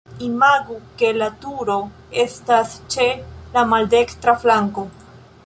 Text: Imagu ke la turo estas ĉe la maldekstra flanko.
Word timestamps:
Imagu 0.27 0.77
ke 1.01 1.11
la 1.17 1.27
turo 1.43 1.75
estas 2.23 2.73
ĉe 2.95 3.07
la 3.59 3.67
maldekstra 3.75 4.37
flanko. 4.47 4.89